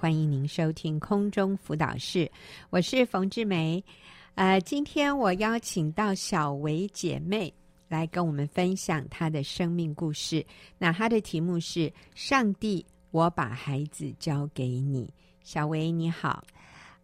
[0.00, 2.32] 欢迎您收听空中辅导室，
[2.70, 3.84] 我是冯志梅。
[4.34, 7.52] 呃，今天我邀请到小维姐妹
[7.86, 10.42] 来跟我们分享她的生命故事。
[10.78, 15.06] 那她的题目是“上帝，我把孩子交给你”。
[15.44, 16.42] 小维你好，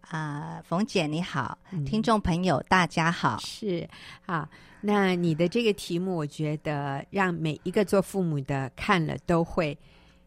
[0.00, 3.86] 啊、呃，冯姐你好，嗯、听众朋友大家好，是
[4.24, 4.48] 好。
[4.80, 9.76] 那你的这个题目，我觉得让每一个做父母的看了都会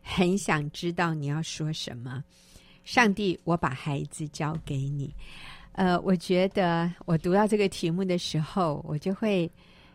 [0.03, 2.23] 很想知道你要说什么。
[2.83, 5.13] 上帝，我把孩子交给你。
[5.73, 9.49] 呃，我觉得我读到这个题目的时候，我就会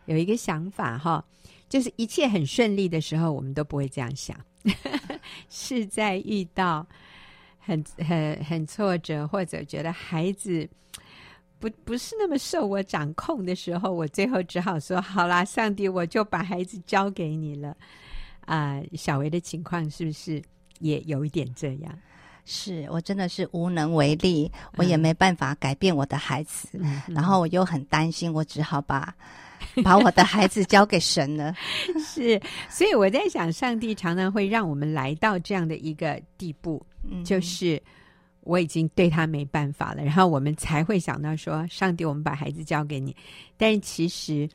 [0.07, 1.23] 有一个想法哈，
[1.69, 4.35] 就是一切很顺利的时候，我们都不会这样想，
[5.51, 6.87] 是在遇到
[7.59, 10.67] 很很很挫折，或者觉得孩子
[11.59, 17.77] 不不是那么受我掌控的时候，我最后只好说：好啦，上帝，我就把孩子交给你了。
[18.47, 20.43] 啊、小维的情况是不是
[20.79, 21.99] 也有一点这样？
[22.47, 29.15] 是我真的是无能为力，我也没办法改变我的孩子，嗯、然后我又很担心，我只好把
[29.83, 31.55] 把我的孩子交给神了。
[32.05, 37.83] 是，所以我在想，上帝常常会让我们来到这样的一个地步，嗯、就是
[38.43, 43.17] 我已经对他没办法了，然后我们才会想到说，上帝，我们把孩子交给你。
[43.57, 44.47] 但其实，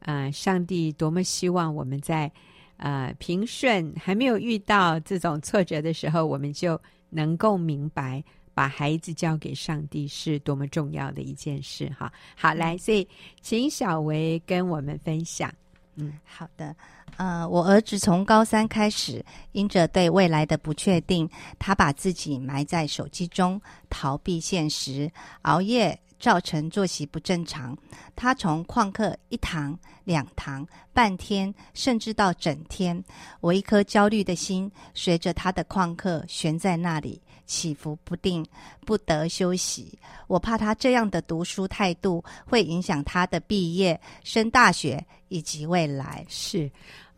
[0.00, 2.28] 啊、呃，上帝多么希望我们在
[2.76, 6.76] 呃平顺还没有遇到这种挫折的时候，我们就。
[7.10, 8.22] 能够明白
[8.54, 12.12] 把孩子交给上帝是多么重要的一件事哈。
[12.34, 13.06] 好，来，所以
[13.40, 15.52] 请小维跟我们分享。
[15.96, 16.74] 嗯，好的。
[17.16, 25.10] 呃，我儿子从高三开始，因着对未来的不确定，他把自己埋在手机中，逃避现实，
[25.42, 25.98] 熬夜。
[26.26, 27.78] 造成作息不正常，
[28.16, 33.00] 他从旷课一堂、两堂、半天，甚至到整天。
[33.40, 38.44] 我一颗焦虑的心随着他的旷课悬在那里，起伏不定，
[38.84, 39.96] 不得休息。
[40.26, 46.26] 我怕他这样的读书态度会影响他的毕业、升大学以及未来。
[46.28, 46.68] 是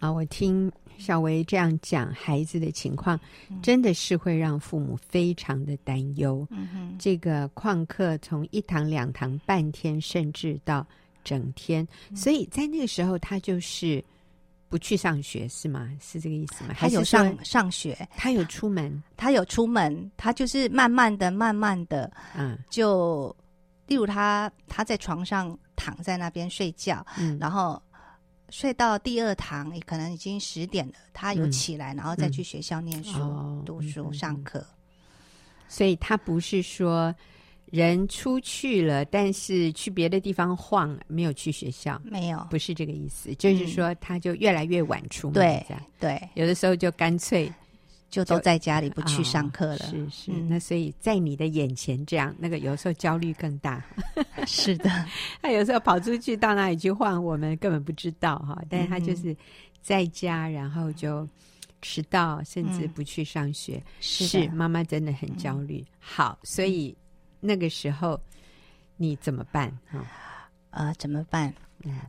[0.00, 0.70] 啊，我听。
[0.98, 3.18] 小维这样讲孩子的情况，
[3.62, 6.46] 真的是会让父母非常的担忧。
[6.50, 10.86] 嗯哼，这个旷课从一堂两堂半天，甚至到
[11.22, 14.04] 整天，所以在那个时候他就是
[14.68, 15.90] 不去上学，是吗？
[16.00, 16.74] 是这个意思吗？
[16.76, 23.34] 他有上上学，他有出门他，他有出门，他就是慢慢的、慢慢的，嗯，就
[23.86, 27.80] 例如他他在床上躺在那边睡觉，嗯，然后。
[28.50, 30.94] 睡到第二堂，可能已经十点了。
[31.12, 34.64] 他有起来，嗯、然后再去学校念书、嗯、读书、哦、上课。
[35.68, 37.14] 所以他不是说
[37.66, 42.00] 人出去了，但是去别的地方晃，没有去学校。
[42.04, 43.34] 没有，不是这个意思。
[43.34, 45.34] 就是说，他就越来越晚出门。
[45.34, 45.66] 对
[46.00, 47.52] 对，有的时候就干脆。
[48.10, 50.32] 就都在家里不去上课了，哦、是是。
[50.32, 53.84] 嗯、那所以在你的眼前这样，那个有时候焦虑更大。
[54.46, 54.90] 是的，
[55.42, 58.58] 他有时候跑出去到哪里去晃，我们根本不知道哈。
[58.70, 59.36] 但是他就是
[59.82, 61.28] 在家，然后就
[61.82, 63.76] 迟到，甚至不去上学。
[63.76, 65.80] 嗯、是，是妈妈真的很焦虑。
[65.80, 66.96] 嗯、好，所以
[67.40, 68.18] 那个时候
[68.96, 69.70] 你怎么办？
[69.90, 70.02] 哈，
[70.70, 71.52] 呃，怎么办？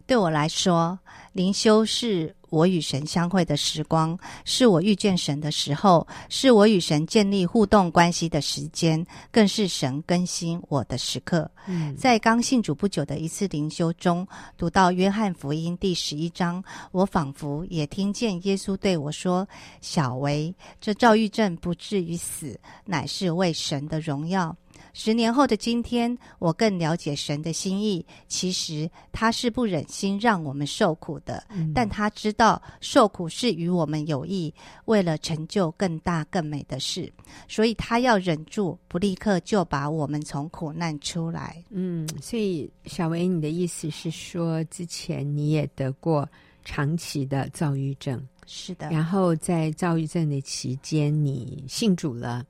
[0.05, 0.97] 对我来说，
[1.33, 11.49] 灵修是我与神相会的时光，是我遇见神的时候，是我与神建立互动关系的时间，更是神更新我的时刻。
[11.67, 19.47] 嗯，在刚信主不久的一次灵修中，读到约翰福音第十一章，我仿佛也听见耶稣对我说
[19.81, 24.55] ：“小维，这躁郁症不至于死，乃是为神的荣耀。”
[24.93, 28.05] 十年后的今天，我更了解神的心意。
[28.27, 34.53] 其实他是不忍心让我们受苦的，嗯、但他知道受苦是与我们有益，
[34.85, 37.11] 为了成就更大更美的事，
[37.47, 41.63] 所以他要忍住，不立刻就把我们从苦难出来。
[41.69, 46.27] 嗯，所以小维，你的意思是说，之前你也得过
[46.65, 48.21] 长期的躁郁症？
[48.45, 48.89] 是的。
[48.89, 52.43] 然后在躁郁症的期间，你信主了，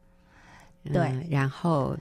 [0.85, 1.97] 对，嗯、然后。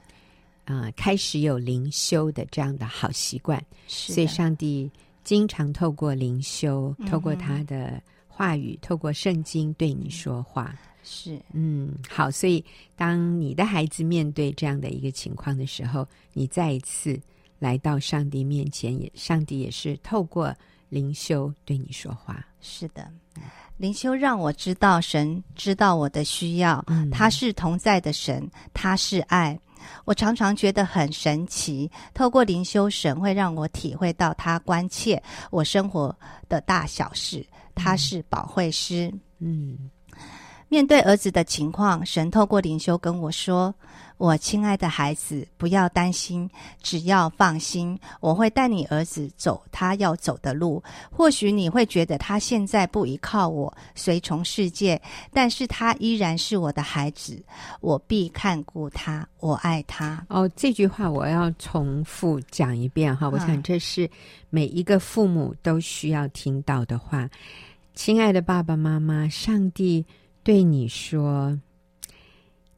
[0.69, 4.13] 啊、呃，开始有灵修的这样的好习惯，是。
[4.13, 4.91] 所以上帝
[5.25, 10.79] 经常透过灵修，嗯、透过他的话语，透过圣经对你说话。
[11.03, 12.31] 是，嗯，好。
[12.31, 12.63] 所以
[12.95, 17.19] 当你的孩子面对这样的一个情况的时候，你再一次
[17.59, 20.55] 来到上帝面前，也上帝也是透过
[20.91, 22.47] 灵修对你说话。
[22.61, 23.11] 是的，
[23.79, 29.59] 灵修让我知道神知道我的需要，嗯、他是同在的神，他是爱。
[30.05, 36.15] 我常常觉得很神奇，透过灵修，神会让我体会到他关切我生活
[36.49, 37.45] 的大小事。
[37.75, 39.91] 他是保惠师，嗯，
[40.69, 43.75] 面对儿子的情况，神透过灵修跟我说。
[44.19, 46.51] 我亲爱的孩子，不要担心，
[46.83, 50.83] 只要放心，我会带你儿子走他要走的路。
[51.11, 55.01] 或许你会觉得他现在不依靠我，随从世界，
[55.33, 57.41] 但是他依然是我的孩子，
[57.81, 60.27] 我必看顾他，我爱他。
[60.29, 64.11] 哦，这句话我要重复讲一遍哈，我想这是
[64.51, 67.31] 每一个父母都需要听到的话。
[67.95, 70.05] 亲爱的爸爸妈妈，上帝
[70.43, 71.57] 对你说。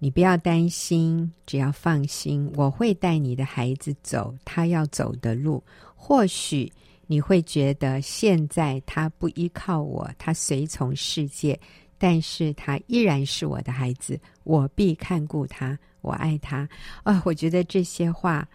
[0.02, 5.62] 你不要担心，只要放心，我会带你的孩子走他要走的路。
[5.94, 6.72] 或许
[7.06, 11.60] 你会觉得现在他不依靠我，他随从世界，
[11.98, 16.66] 但是他依然是我的孩子，我必看顾他，我爱他。
[17.02, 18.48] 啊、哦，我觉得这些话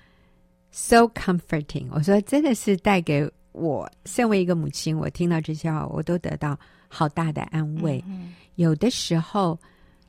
[0.71, 1.85] so comforting。
[1.91, 8.03] 我说真的是带给我，身为一个母亲，我听到这些话，我都得到好大的安慰。
[8.07, 9.55] 嗯、有的时候。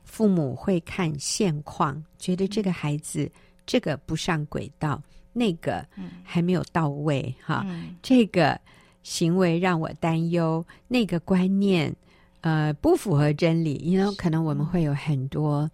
[0.07, 3.29] 父母会看现况，觉得这个孩子
[3.65, 5.85] 这个不上轨道，那个
[6.23, 7.67] 还没有到位，哈，
[8.01, 8.59] 这个
[9.03, 11.93] 行为让我担忧，那个观念
[12.41, 15.69] 呃不符合真理，因为可能我们会有很多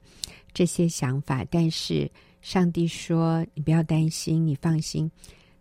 [0.51, 2.09] 这些想法，但是
[2.41, 5.09] 上帝说你不要担心，你放心，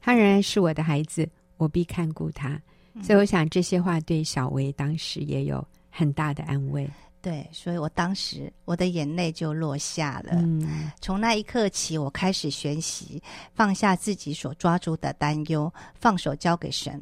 [0.01, 1.29] 他仍然是我的孩子，
[1.59, 2.61] 我必看顾他。
[3.03, 6.89] 所以我想这些话对小薇当时也有很大的安慰。
[7.23, 10.33] 对，所以我当时我的眼泪就落下了。
[10.33, 13.23] 嗯，从那一刻起，我开始学习
[13.55, 17.01] 放下自己所抓住的担忧，放手交给神。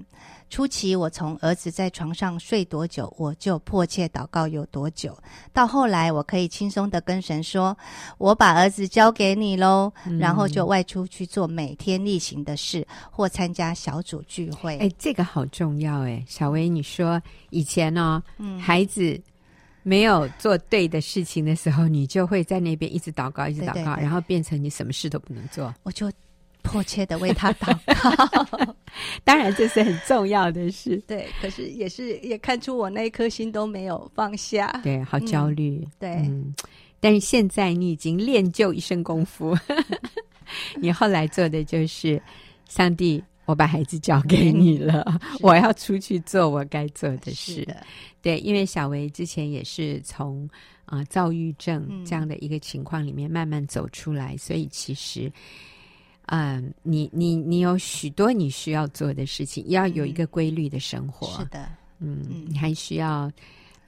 [0.50, 5.16] 初期，我从儿子在床上睡多久，我就迫切祷告有多久。
[5.52, 7.74] 到后来，我可以轻松的跟神说
[8.18, 9.90] ：“我把儿子交给你喽。
[10.04, 14.76] 嗯”然后就外出去做每天例行的事，或参加小组聚会。
[14.78, 19.18] 哎，这个好重要哎，小薇，你说以前呢、哦，嗯，孩子。
[19.82, 25.74] 没有做对的事情的时候，你就会在那边一直祷告，一直祷告，对对对，然后变成你什么事都不能做。
[25.82, 26.10] 我就
[26.62, 28.74] 迫切的为他祷告。
[29.24, 31.02] 当然，这是很重要的事。
[31.06, 34.68] 对，可是也是也看出我那一颗心都没有放下。
[34.82, 35.80] 对，好焦虑。
[35.82, 36.54] 嗯、对、嗯，
[37.00, 39.56] 但是现在你已经练就一身功夫。
[40.76, 42.20] 你后来做的就是，
[42.68, 47.64] 上帝，我把孩子交给你了，我要出去做我该做的事。
[47.64, 47.84] 的。
[48.22, 50.48] 对，因为小维之前也是从
[50.84, 55.32] 啊、呃、躁郁症这样的一个情况里面慢慢走出来，嗯、所以其实，
[56.26, 61.26] 嗯、呃，你你你有许多你需要做的事情，要有一个规律的生活。
[61.38, 61.68] 是的，
[61.98, 62.46] 嗯，嗯。
[62.48, 63.30] 你还需要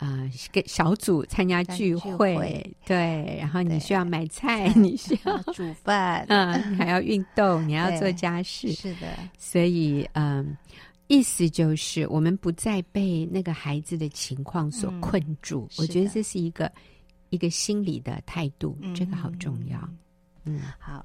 [0.04, 10.44] 啊跟、呃、小组参加聚会，聚会对，然后你需要买菜， 你需要煮饭，嗯，你还要运动，你要做家事，是的，所以嗯。
[10.44, 10.56] 呃
[11.08, 15.69] 意思就是，我们不再被那个孩子的情况所困住。
[15.72, 16.72] 嗯、我觉得这是一个
[17.28, 19.78] 一个心理的态度，嗯、这个好重要。
[20.46, 21.05] 嗯，好。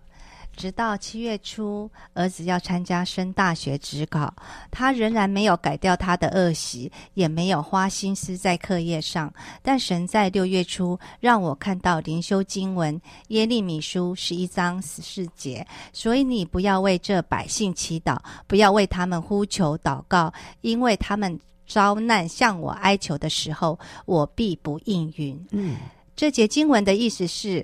[0.58, 4.34] 直到七月初，儿子要参加升大学职考，
[4.72, 9.32] 他仍然没有改掉他的恶习，也没有花心思在课业上。
[9.62, 18.18] 但神在六月初让我看到灵修经文耶利米书十一章十四节，所以你不要为这百姓祈祷，
[18.48, 23.78] 不要为他们呼求祷告，因为他们遭难向我哀求的时候，
[24.08, 25.40] 我必不应允。
[25.52, 25.76] 嗯，
[26.16, 27.64] 这节经文的意思是。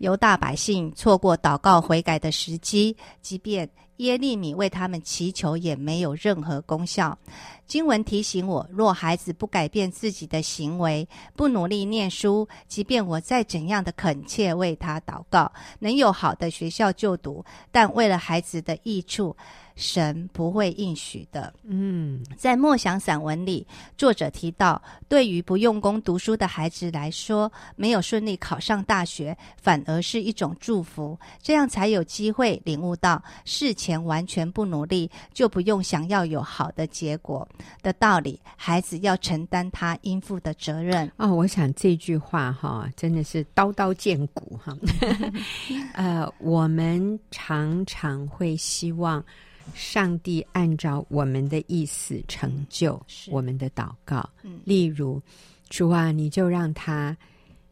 [0.00, 7.18] 犹大百姓错过祷告悔改的时机，即便耶利米为他们祈求，也没有任何功效。
[7.70, 19.36] 经文提醒我，若孩子不改变自己的行为，不努力念书，即便我再怎样的恳切为他祷告，能有好的学校就读，但为了孩子的益处。
[19.76, 21.54] 神不会应许的。
[21.62, 31.18] 嗯，在默想散文里，作者提到，对于不用功读书的孩子来说，没有顺利考上大学，反而是一种祝福。
[31.40, 37.48] 这样才有机会领悟到，事前完全不努力，就不用想要有好的结果
[37.82, 38.40] 的道理。
[38.56, 41.10] 孩子要承担他应负的责任。
[41.16, 44.76] 哦，我想这句话哈，真的是刀刀见骨哈。
[45.94, 49.24] 呃，我们常常会希望。
[49.72, 54.28] 上帝按照我们的意思成就我们的祷告。
[54.42, 55.22] 嗯，例如，
[55.68, 57.16] 主啊，你就让他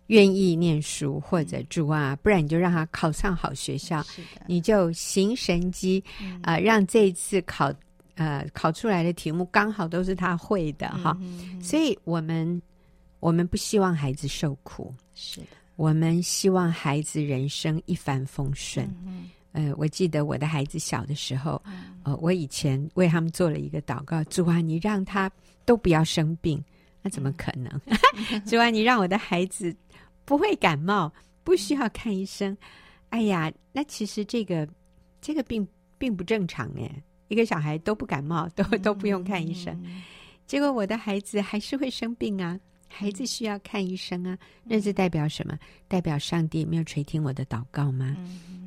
[0.06, 4.04] 愿意念书，或者主啊，不然你就让他考上好学校。
[4.46, 6.04] 你就行神机
[6.42, 7.72] 啊，呃，让这一次考
[8.18, 11.16] 呃考出来的题目刚好都是他会的哈。
[11.22, 12.60] 嗯，所以我们
[13.20, 15.46] 我们不希望孩子受苦，是的，
[15.76, 18.86] 我们希望孩子人生一帆风顺。
[19.06, 21.60] 嗯呃，我记得我的孩子小的时候，
[22.02, 25.28] 呃，我以前为他们做了一个祷告：主啊，你让他
[25.64, 26.62] 都不要生病，
[27.02, 27.68] 那怎么可能？
[28.44, 29.74] 主啊，你让我的孩子
[30.26, 31.10] 不会感冒，
[31.44, 32.56] 不需要看医生。
[33.08, 34.68] 哎呀，那其实这个
[35.20, 39.78] 这个病并不正常哎，一个小孩都不感冒，都都不用看医生，
[40.46, 42.58] 结果我的孩子还是会生病啊。
[42.90, 45.58] 孩子需要看医生啊，那是代表什么？
[45.86, 48.16] 代表上帝没有垂听我的祷告吗？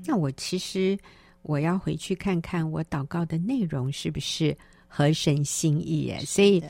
[0.06, 0.96] 那我其实
[1.41, 4.56] 我要回去看看我祷告的内容是不是
[4.88, 6.20] 合神心意耶？
[6.20, 6.63] 所以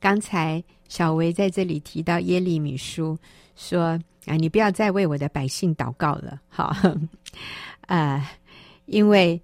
[0.00, 3.16] 刚才小维在这里提到耶利米书
[3.54, 6.98] 说啊，你不要再为我的百姓祷告了，好，啊、
[7.86, 8.30] 呃，
[8.86, 9.40] 因为。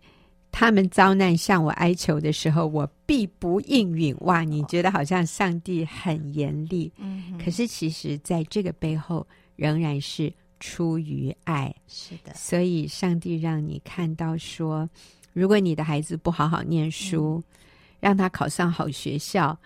[0.63, 4.17] 他们遭难向我哀求的时候，我必不应允。
[4.21, 9.27] 哇，你觉得好像上帝很严厉，嗯，可是其实在这个背后
[9.57, 11.75] 仍然是出于爱。
[11.89, 14.89] 是的，所以上帝让你看到说，
[15.33, 17.59] 如果你的孩子不好好念书，嗯，
[17.99, 19.59] 让他考上好学校，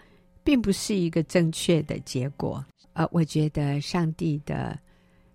[0.43, 2.65] 并不是一个正确的结果。
[2.95, 4.79] 呃，我觉得上帝的，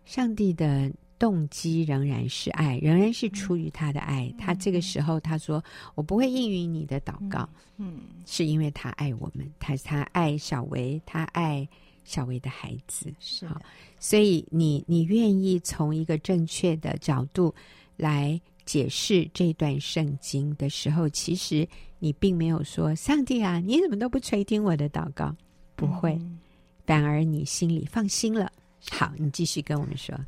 [0.05, 0.91] 上帝的。
[1.21, 4.25] 动机仍然是爱，仍然是出于他的爱。
[4.25, 5.63] 嗯、他这个时候他说
[5.93, 7.47] ：“我不会应允你的祷告。
[7.77, 11.67] 嗯”嗯，是因为他爱我们，他他爱小维，他爱
[12.03, 13.13] 小维的孩子。
[13.19, 13.61] 是好，
[13.99, 17.53] 所以你你愿意从一个正确的角度
[17.97, 21.67] 来解释这段圣经的时候，其实
[21.99, 25.35] 你并没有说：“上帝啊，你怎么都不垂听我的祷告？”
[25.77, 26.39] 不会，嗯、
[26.87, 28.51] 反而你心里放心了。
[28.89, 30.19] 好，你继续跟我们说。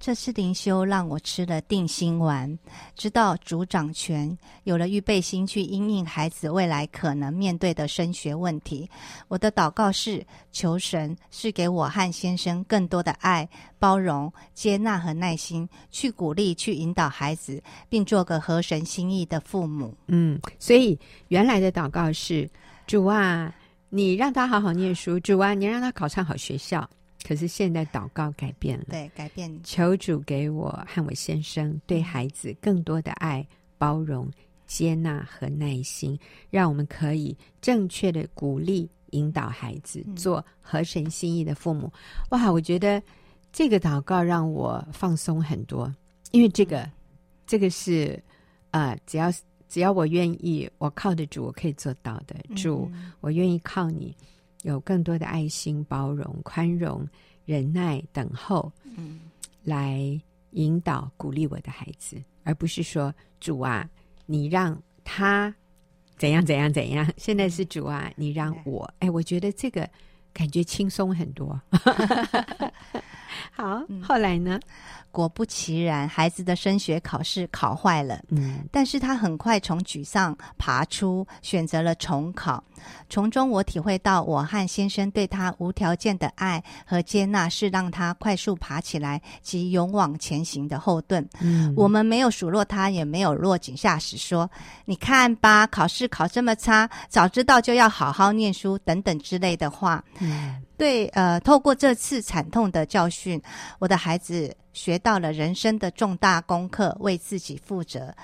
[0.00, 2.58] 这次灵修让我吃了定心丸，
[2.96, 8.88] 知道主掌权，有了预备心去因应孩子未来可能面对的升学问题。
[9.28, 13.46] 我的祷告是：求神是给我和先生更多的爱、
[13.78, 19.94] 包容、接纳和耐心，去鼓励、去引导孩子，并做个合神心意的父母。
[20.06, 22.48] 嗯，所以原来的祷告是：
[22.86, 23.54] 主啊，
[23.90, 26.88] 你让他好好念书；主啊，你让他考上好学校。
[27.22, 29.60] 可是现在祷告改变了，对，改变。
[29.62, 33.46] 求主给我和我先生对孩子更多的爱、
[33.78, 34.30] 包容、
[34.66, 36.18] 接纳和耐心，
[36.50, 41.92] 让我们可以正确的鼓励、引导孩子做合神心意的父母。
[42.30, 43.02] 哇，我觉得
[43.52, 45.94] 这个祷告让我放松很多，
[46.32, 46.90] 因为这个，
[47.46, 48.20] 这个是
[48.70, 49.30] 呃，只要
[49.68, 52.34] 只要我愿意，我靠得住，我可以做到的。
[52.56, 54.16] 主，我愿意靠你。
[54.62, 57.06] 有更多的爱心、包容、宽容、
[57.44, 59.20] 忍耐、等候，嗯，
[59.64, 60.20] 来
[60.52, 63.88] 引导、鼓励我的孩子，而不是说主啊，
[64.26, 65.54] 你让他
[66.16, 67.10] 怎样怎样怎样。
[67.16, 69.88] 现在是主啊，你让我，哎，我觉得这个
[70.32, 71.60] 感觉轻松很多。
[73.52, 74.58] 好，后来呢？
[75.12, 78.22] 果不其然，孩子的升学考试考坏了。
[78.28, 82.62] 嗯，但是他很快从沮丧爬出，选择了重考。
[83.08, 91.28] 从中我体会到，我和先生对他无条件的爱和接纳，是让他快速爬起来及勇往前行的后盾。
[91.40, 94.48] 嗯，我们没有数落他，也没有落井下石，说
[94.86, 100.62] ：“你看吧，考试考这么差，早知道就要好好念书，等等之类的话。”嗯。
[100.80, 103.38] 对，呃，透过这次惨痛的教训，
[103.78, 108.14] 我的孩子学到了人生的重大功课，为自己负责。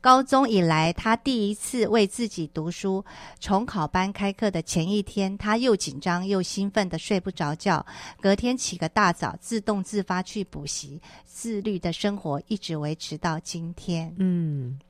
[0.00, 3.04] 高中以来，他第一次为自己读书。
[3.38, 7.86] 重考班开课的前一天，他又紧张又兴奋的睡不着觉。
[8.20, 14.12] 隔天起个大早，自动自发去补习，自律的生活一直维持到今天。
[14.18, 14.80] 嗯，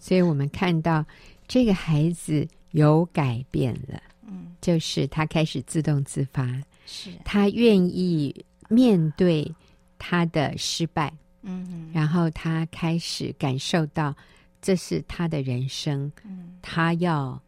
[0.00, 1.04] 所以我们看到
[1.46, 4.02] 这个孩子有改变了。
[4.28, 6.46] 嗯，就是他开始自动自发，
[6.86, 9.50] 是他愿意面对
[9.98, 14.14] 他的失败，嗯，然后他开始感受到
[14.60, 17.40] 这是他的人生，嗯，他要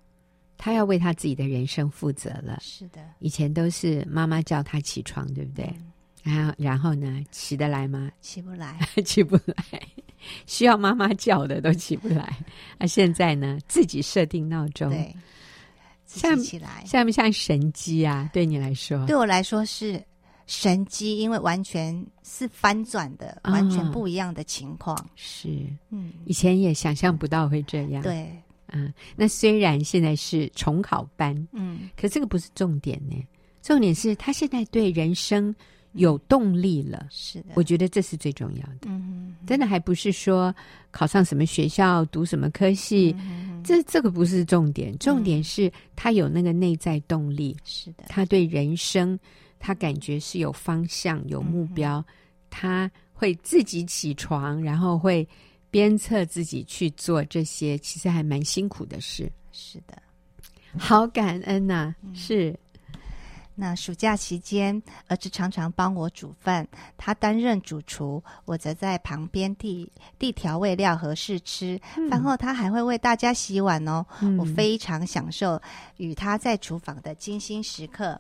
[0.57, 5.65] 他要为他自己的人生负责了，是的，以前都是妈妈叫他起床，对不对？
[5.77, 8.11] 嗯，然后然后呢，起得来吗？
[8.21, 9.83] 起不来， 起不来，
[10.47, 12.37] 需要妈妈叫的都起不来。
[12.79, 15.15] 那现在呢，自己设定闹钟，对。
[16.19, 18.29] 像起来，像不像神机啊？
[18.33, 20.03] 对你来说，对我来说是
[20.47, 24.97] 神机，因为完全是翻转的，哦、完全不一样的情况。
[25.15, 25.49] 是，
[25.91, 28.03] 嗯，以前也想象不到会这样。
[28.03, 28.29] 对，
[28.73, 33.17] 嗯，那虽然现在是重考班，嗯，可这个不是重点呢。
[33.63, 35.55] 重点是他现在对人生
[35.93, 37.07] 有动力了。
[37.11, 38.87] 是的，我觉得这是最重要的。
[38.87, 40.53] 嗯，真的还不是说
[40.91, 43.15] 考上什么学校、读什么科系。
[43.21, 47.57] 嗯这这个不是重点，重点是他有那个内在动力。
[47.65, 49.19] 是的，他对人生，
[49.59, 52.05] 他感觉是有方向、有目标，
[52.49, 55.27] 他会自己起床，然后会
[55.71, 59.31] 鞭策自己去做这些，其实还蛮辛苦的事。
[59.53, 60.01] 是的，
[60.79, 61.97] 好感恩呐、啊！
[62.15, 62.59] 是。
[63.55, 66.67] 那暑假期间，儿子常常帮我煮饭，
[66.97, 71.79] 他担任主厨，我则在旁边递递调味料和试吃。
[72.09, 75.61] 饭、嗯、后他还会为大家洗碗哦，嗯、我非常享受
[75.99, 78.19] 与他在厨房的精心时刻。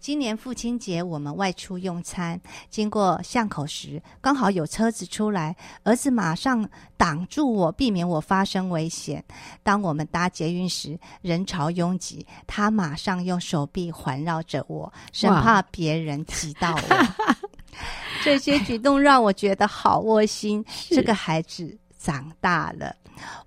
[0.00, 2.40] 今年父亲节，我们外出用餐，
[2.70, 9.22] 经过巷口时，刚好有车子出来，儿子马上挡住我，避免我发生危险。
[9.62, 17.36] 当我们搭捷运时，人潮拥挤，他马上用手臂环绕着我，生怕别人挤到我。
[18.24, 20.64] 这些举动让我觉得好窝心。
[20.90, 22.94] 这个孩子长大了。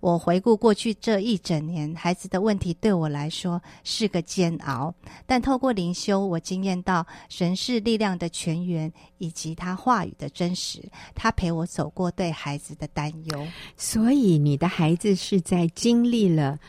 [0.01, 4.93] 我回顾过去这一整年，孩子的问题对我来说是个煎熬。
[5.25, 10.83] 但透过灵修，我经验到神是力量的泉源，以及他话语的真实。
[11.15, 13.47] 他陪我走过对孩子的担忧。
[13.77, 16.59] 所以，你的孩子是在经历了，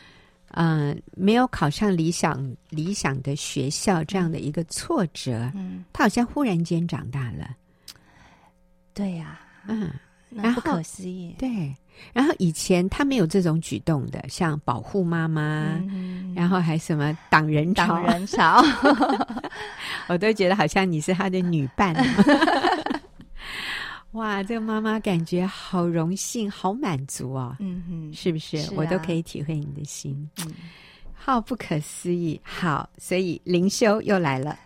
[0.51, 5.51] 嗯、呃，没有考上理想理想的学校这样的一个挫折。
[5.55, 7.57] 嗯，他好像忽然间长大了。
[8.93, 9.91] 对呀、啊，嗯，
[10.35, 11.35] 那不可思议。
[11.37, 11.73] 对。
[12.11, 18.63] 然后以前他没有这种举动的，像保护妈妈，嗯、然后还什么挡人潮，挡人潮
[20.09, 21.95] 我都觉得好像你是他的女伴。
[24.13, 27.55] 哇，这个妈妈感觉好荣幸，好满足哦。
[27.59, 28.57] 嗯哼，是不是？
[28.57, 30.29] 是啊、我都可以体会你的心。
[30.45, 30.51] 嗯，
[31.13, 32.41] 好不可思议。
[32.43, 34.57] 好，所以灵修又来了。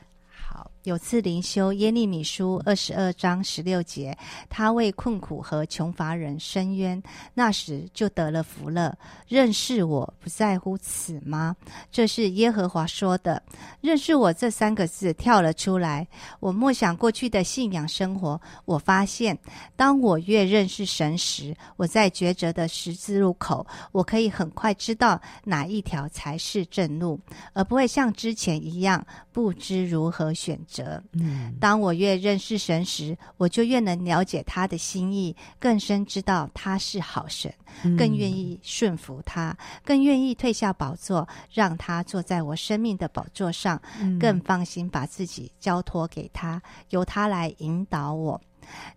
[0.88, 4.17] 有次灵修耶利米书二十二章十六节，
[4.50, 7.03] 他为困苦和穷乏人伸冤，
[7.34, 8.98] 那时就得了福了。
[9.27, 11.53] 认识我不在乎此吗？
[11.91, 13.44] 这是耶和华说的。
[13.82, 16.08] 认识我这三个字跳了出来。
[16.39, 19.38] 我默想过去的信仰生活，我发现，
[19.75, 27.20] 当我越认识神时，我在抉择的十字路口，我可以很快知道哪一条才是正路，
[27.51, 30.76] 而不会像之前一样不知如何选择。
[31.13, 37.53] 嗯，当我越认识神时，我就越能了解他的心意，更深知道他是好神，
[37.98, 43.82] 更愿意顺服他，更愿意退下宝座，让他坐在我生命的宝座上，
[44.19, 48.41] 更放心把自己交托给他，由他来引导我。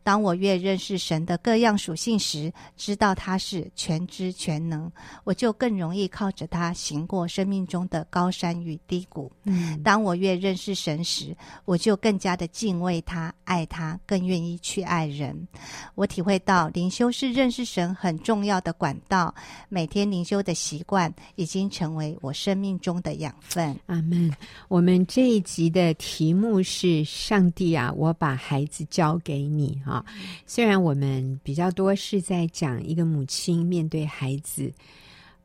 [0.03, 4.91] 当我越认识神的各样属性时，知道他是全知全能，
[5.25, 9.31] 我就更容易靠着他行过生命中的高山与低谷。
[9.45, 15.47] 嗯，当我越认识神时，我就更加的敬畏他、爱他，更愿意去爱人。
[15.95, 19.35] 我体会到灵修是认识神很重要的管道，
[19.69, 23.79] 每天灵修的习惯已经成为我生命中的养分。
[23.87, 24.33] 阿门。
[24.69, 29.60] 我们这一集的题目是：上帝啊，我把孩子交给你。
[29.61, 30.05] 你哈，
[30.47, 34.73] 虽然我们比较多是在讲一个母亲面对孩子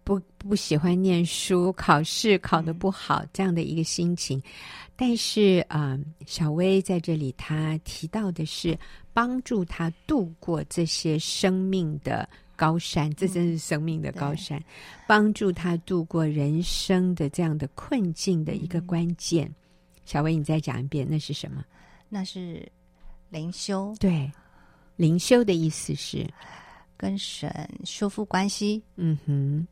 [0.03, 4.41] 不不喜欢念书、考试考得不好这样的一个心情，
[4.95, 8.77] 但是啊、呃，小薇在这里她提到的是
[9.13, 14.63] 帮助她度过这些生命的高山，这真是生命的高山，
[15.07, 19.53] 帮助他度过人生的这样的困境的一个关键。
[20.05, 21.65] 小薇，你再讲一遍，那是什么？
[22.07, 22.65] 那是。
[23.29, 24.31] 灵修，对，
[24.95, 26.25] 灵修的意思是
[26.95, 28.81] 跟神修复关系。
[28.95, 29.67] 嗯哼，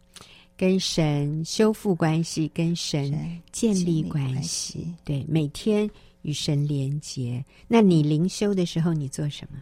[0.57, 4.33] 跟神修复关系，跟神建立关系。
[4.33, 5.89] 关系对，每天
[6.23, 7.43] 与神连结。
[7.67, 9.61] 那你灵修的时候，你做什么？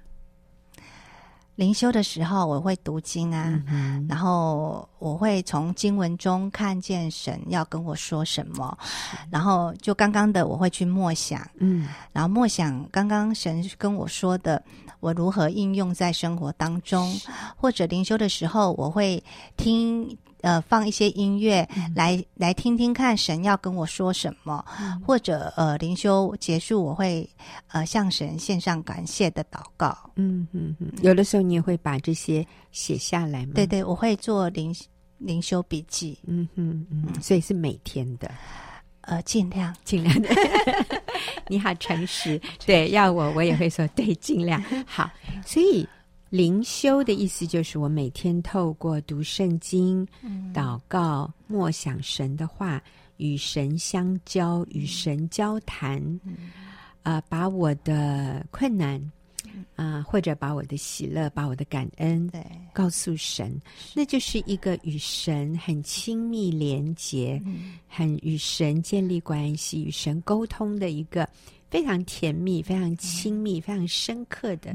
[1.56, 8.78] 灵修的时候，我会读经啊，嗯、然后我会从经文中看见神要跟我说什么，
[9.30, 14.64] 然后就刚刚的我会去默想，嗯，然后默想刚刚神跟我说的，
[15.00, 17.14] 我如何应用在生活当中，
[17.56, 19.24] 或者灵修的时候，我会
[19.56, 20.18] 听。
[20.42, 27.28] 呃，放一些音乐来、嗯、来听听看神要跟我说什么，嗯、或者呃，灵修结束我会
[27.68, 29.96] 呃向神献上感谢的祷告。
[30.16, 33.54] 嗯嗯嗯，有的时候你也会把这些写下来吗？
[33.56, 34.76] 对对，我会做灵
[35.18, 36.18] 灵修笔记。
[36.26, 38.30] 嗯嗯嗯，所以是每天的，
[39.02, 40.30] 呃，尽量尽量的。
[41.48, 45.10] 你好诚实， 对，要我我也会说对，尽量好，
[45.46, 45.88] 所以。
[46.32, 52.82] 灵修的意思就是，我每天透过读圣经、嗯、祷告、默想神的话，
[53.18, 56.38] 与神相交，与神交谈，啊、嗯。
[57.04, 58.98] 呃，把我的困难，
[59.76, 62.42] 啊、呃，或者把我的喜乐、把我的感恩，对，
[62.72, 63.60] 告诉神，
[63.94, 71.28] 那就是一个与神很亲密连结，嗯、很与神建立关系、与神沟通的一个
[71.70, 74.74] 非常甜蜜、非常亲密、嗯、非常深刻的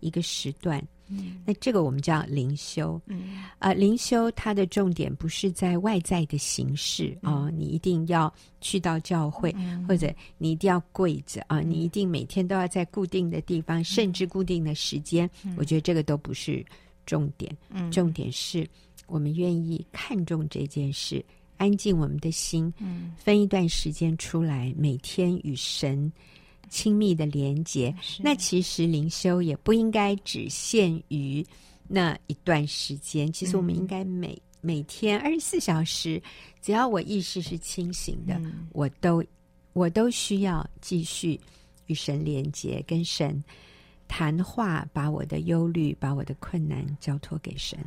[0.00, 0.86] 一个时段。
[1.08, 3.00] 嗯，那这个我们叫灵修。
[3.06, 15.28] 嗯，呃，灵修它的重点不是在外在的形式啊、嗯哦，你一定要去到教会，嗯、或者你一定要跪着啊、哦，你一定每天都要在固定的地方，嗯、甚至固定的时间。
[15.44, 16.64] 嗯、我觉得这个都不是
[17.06, 17.54] 重点。
[17.70, 18.68] 嗯，重点是
[19.06, 21.24] 我们愿意看重这件事，
[21.56, 26.12] 安静我们的心，嗯，分一段时间出来，每天与神。
[26.68, 31.44] 亲密的连接，那其实灵修也不应该只限于
[31.86, 33.32] 那一段时间。
[33.32, 36.22] 其实我们应该每、嗯、每天二十四小时，
[36.60, 39.24] 只要我意识是清醒的，嗯、我都
[39.72, 41.40] 我都需要继续
[41.86, 43.42] 与神连接，跟神
[44.06, 47.78] 谈话，把我的忧虑、把我的困难交托给神，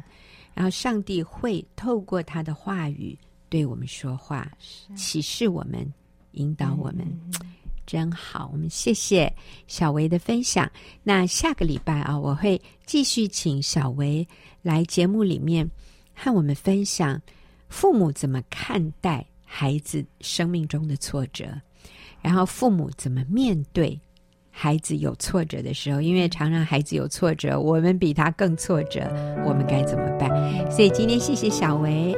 [0.54, 3.18] 然后上帝会透过他的话语
[3.50, 4.52] 对我们说话，
[4.96, 5.92] 启示我们，
[6.32, 7.06] 引导我们。
[7.34, 7.54] 嗯
[7.86, 9.34] 真好，我们谢谢
[9.68, 10.70] 小维的分享。
[11.04, 14.28] 那下个礼拜啊，我会继续请小维
[14.62, 15.70] 来节目里面
[16.14, 17.22] 和我们分享
[17.68, 21.46] 父母怎么看待孩子生命中的挫折，
[22.22, 24.00] 然后父母怎么面对
[24.50, 29.02] 孩子有挫折的时候，因为常常孩子有挫折，我们比他更挫折，
[29.46, 30.30] 我们该怎么办？
[30.72, 32.16] 所以今天谢谢小维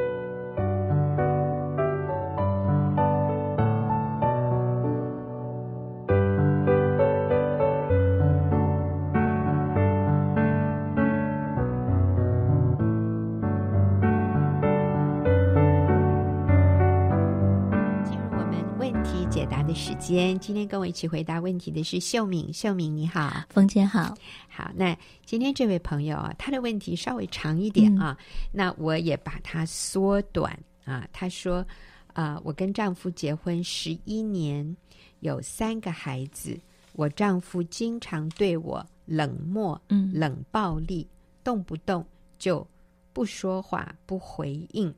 [20.12, 20.38] 薇。
[20.38, 24.14] 今天跟我一起回答问题的是秀敏，秀敏你好，冯姐好，
[24.48, 24.70] 好。
[24.74, 31.08] 那今天这位朋友啊，他的问题稍微长一点啊，嗯、那我也把它缩短啊。
[31.12, 31.64] 他说
[32.12, 34.76] 啊，我跟丈夫结婚十一年，
[35.20, 36.58] 有三个孩子，
[36.92, 41.08] 我丈夫经常对我冷漠、嗯，冷暴力，
[41.42, 42.04] 动不动
[42.38, 42.66] 就
[43.12, 44.94] 不说话、不回应。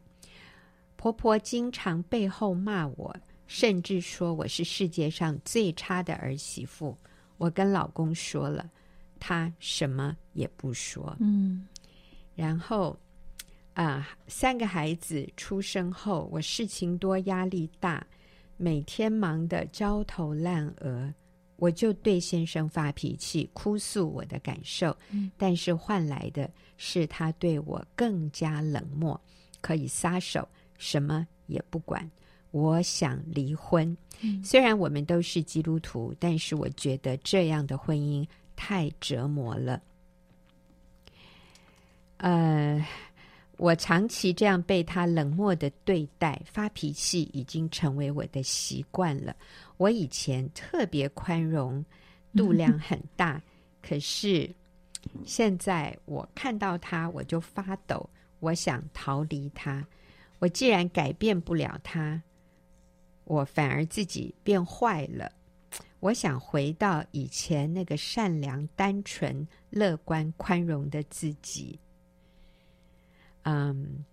[0.97, 3.15] 婆婆经常背后骂我。
[3.47, 6.97] 甚至说我是世界上最差的儿媳妇。
[7.39, 8.71] 我跟老公说了，
[9.21, 11.17] 他什么也不说。
[11.21, 11.67] 嗯，
[12.35, 12.99] 然后
[13.75, 18.07] 啊、呃，三个孩子出生后，我事情多，压力大，
[18.57, 21.13] 每天忙得焦头烂额，
[21.57, 24.97] 我就对先生发脾气，哭诉我的感受。
[25.11, 29.21] 嗯，但是换来的是他对我更加冷漠，
[29.61, 32.11] 可以撒手，什么也不管。
[32.51, 33.95] 我想离婚，
[34.43, 39.83] 虽然我们都是基督徒，但是我觉得这样的婚姻太折磨了。
[42.17, 42.83] 呃，
[43.59, 49.37] 我长期这样被他冷漠的对待，发脾气已经成为我的习惯了。
[49.77, 51.85] 我以前特别宽容，
[52.35, 53.43] 度量很大，
[53.83, 54.51] 可是
[55.27, 58.09] 现在我看到他我就发抖，
[58.41, 59.87] 我想逃离他。
[60.39, 62.23] 我既然改变不了他。
[63.27, 65.31] 我反而自己变坏了。
[66.01, 71.79] 我想回到以前那个善良、单纯、乐观、宽容的自己。
[73.43, 74.05] 嗯，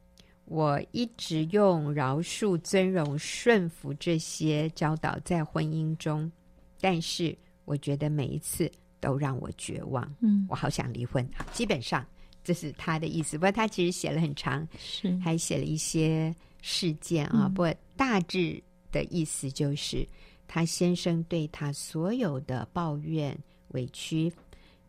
[0.46, 6.32] 我一直用饶恕、尊荣、顺服这些教导在婚姻中，
[6.80, 10.04] 但是我觉得每一次都让我绝望。
[10.22, 11.28] 嗯，我好想离婚。
[11.52, 12.04] 基本上
[12.44, 17.46] 这是他的意思，不过他其实写了很长，是还写了一些事件啊。
[17.48, 18.64] 嗯，不过大致。
[18.94, 20.08] 的意思就是，
[20.48, 23.38] 他先生对他所有的抱怨、
[23.70, 24.32] 委屈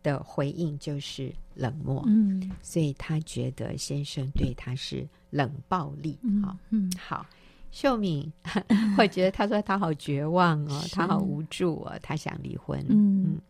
[0.03, 2.05] 的回应就是冷漠。
[2.07, 6.17] 嗯，所以他觉得先生对他是冷暴力。
[6.43, 7.27] 好，嗯，好，
[7.73, 8.31] 秀敏，
[8.99, 12.79] 我觉得他说他好绝望哦，是他好无助哦，他想离婚。
[12.88, 13.40] 嗯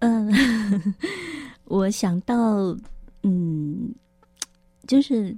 [0.00, 0.94] 嗯，嗯
[1.66, 2.74] 我想到，
[3.22, 3.94] 嗯，
[4.88, 5.36] 就是。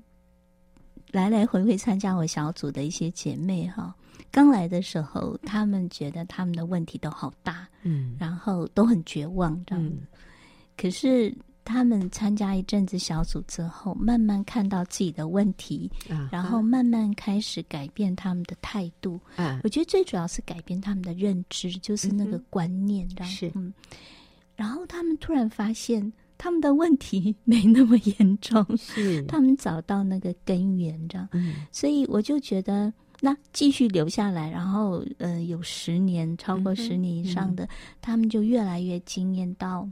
[1.13, 3.95] 来来回回参加我小组的一些姐妹哈，
[4.31, 9.85] 刚来的时候，她们觉得她们的问题都好大，嗯，然后都很绝望这样。
[9.85, 9.99] 嗯，
[10.75, 11.33] 可是
[11.65, 19.21] 她们参加一阵子小组之后，慢慢看到自己的问题，啊，然后慢慢开始改变他们的态度。
[19.37, 23.71] 啊，我觉得最主要是改变他们的认知，就是那个观念，这样，嗯。
[24.57, 26.11] 然后他们突然发现。
[26.43, 37.69] 他们的问题没那么严重，是 他们找到那个根源，这样，嗯，所以我就觉得，那继续留下来，然后，呃，有十年，超过十年以上的，
[38.01, 39.89] 他们就越来越惊艳到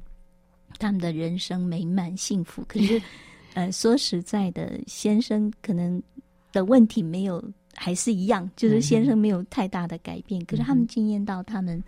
[0.76, 2.64] 他们的人生美满幸福。
[2.66, 3.00] 可是，
[3.54, 6.02] 呃，说实在的，先生可能
[6.50, 7.40] 的问题没有，
[7.76, 10.42] 还是一样，就是先生没有太大的改变。
[10.42, 11.80] 嗯、可是他们惊艳到他们，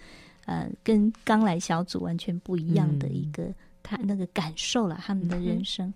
[0.46, 3.53] 呃，跟刚来小组完全不一样的一个。
[3.83, 5.88] 他那个感受了他们的人生。
[5.88, 5.95] 嗯、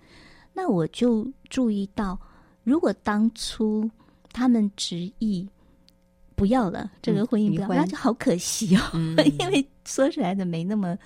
[0.53, 2.18] 那我就注意到，
[2.64, 3.90] 如果当初
[4.33, 5.49] 他们执意
[6.35, 10.96] 不要了这个婚姻不要，嗯、那就好可惜哦，嗯、 因为说出来的没那么。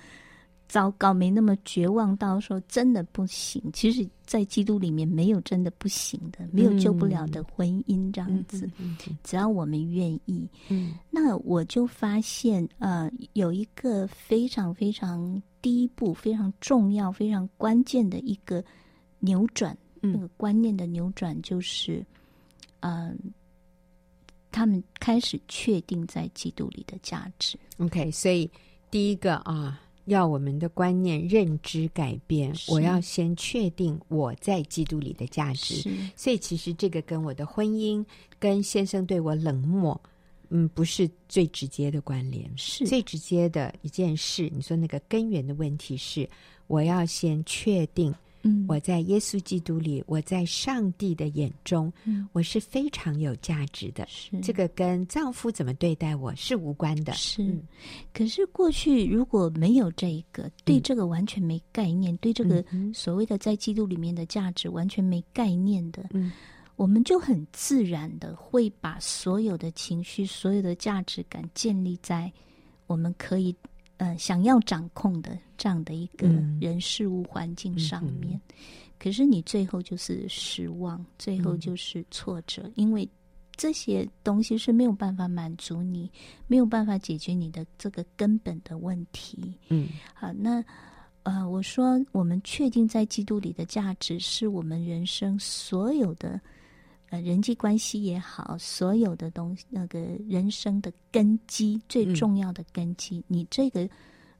[0.71, 3.61] 糟糕，没那么绝望到说真的不行。
[3.73, 8.69] 其实，在基督里面没有真的不行的，没有救不了的婚姻这样子。
[8.77, 18.63] 嗯、只要我们愿意，嗯，那我就发现，呃，有一个非常非常第一步、非常重要、非常关键的一个
[19.19, 21.97] 扭转，嗯、那个观念的扭转，就是，
[22.79, 23.15] 嗯、呃，
[24.53, 27.59] 他们开始确定在基督里的价值。
[27.79, 28.49] OK，所以
[28.89, 29.81] 第一个啊。
[30.05, 35.89] 要我们的观念认知改变，我要先确定我在基督里的价值。
[36.15, 38.05] 所以其实这个跟我的婚姻、
[38.39, 39.99] 跟先生对我冷漠，
[40.49, 42.49] 嗯，不是最直接的关联。
[42.57, 44.49] 是最直接的一件事。
[44.53, 46.29] 你说那个根源的问题是，
[46.67, 48.13] 我要先确定。
[48.43, 54.05] 嗯，我在耶稣基督里，我在上帝的眼中，嗯，我是非常有价值的。
[54.07, 54.39] 是。
[54.41, 57.13] 这个跟丈夫怎么对待我是无关的。
[57.13, 57.61] 是，嗯，
[58.13, 66.31] 可是过去如果没有这一个，对这个完全没概念，嗯，对这个所谓的在基督里面的价值完全没概念的，嗯，
[66.75, 72.31] 我们就很自然的会把所有的情绪、所有的价值感建立在
[72.87, 73.55] 我们可以。
[74.03, 76.27] 嗯，想要掌控的这样的一个
[76.59, 78.55] 人事物环境上面，嗯、
[78.97, 83.07] 可是你最后就是失望，最后就是挫折，嗯、因为
[83.55, 86.11] 这些东西是没有办法满足你，
[86.47, 89.53] 没有办法解决你的这个根本的问题。
[89.69, 90.63] 嗯，好，那
[91.21, 96.41] 呃，我说我们确定在基督里的价值，是我们人生所有的。
[97.11, 103.87] 呃，人际关系也好，所有的东西，那个人生的根基，最重要的根基，嗯、你这个，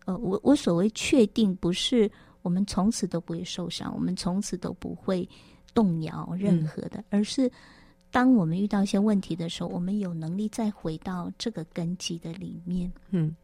[0.05, 2.09] 呃，我我所谓确定，不是
[2.41, 5.27] 我们从此都不会受伤，我们从此都不会
[5.73, 7.51] 动摇任何的，嗯、而是
[8.09, 13.35] 当我们遇到一些问题的时候，我们有能力再回到这个根基的里面，嗯，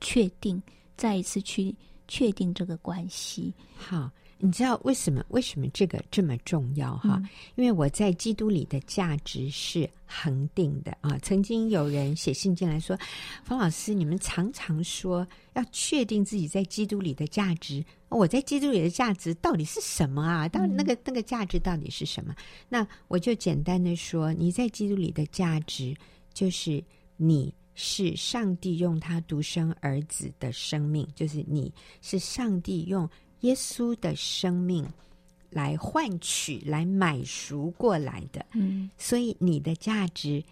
[0.00, 0.62] 确定，
[0.96, 1.76] 再一次去
[2.08, 4.10] 确定这个关系，好。
[4.38, 5.24] 你知道为什么？
[5.28, 7.18] 为什么这个这么重要哈？
[7.22, 11.18] 嗯、因为我在基督里的价值是恒定的啊！
[11.22, 12.98] 曾经有人写信进来说
[13.42, 20.48] ：“方老师，你们常常说要确定自己在基督里的价值，我在基督里的价值到底是什么啊？
[20.48, 22.34] 到底那个、嗯、那个价值到底是什么？”
[22.68, 25.96] 那我就简单的说，你在基督里的价值
[26.32, 26.82] 就是
[27.16, 33.08] 你是上帝用他独生儿子的生命，就是你是上帝用。
[33.44, 34.86] 耶稣的生命
[35.50, 40.42] 来换取、来买赎过来的，嗯，所以你的价值，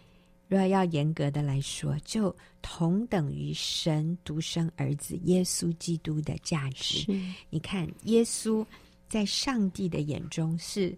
[0.46, 7.11] 若要严格的来说，就同等于神独生儿子耶稣基督的价值。
[7.48, 8.64] 你看，耶稣
[9.09, 10.94] 在上帝的眼中是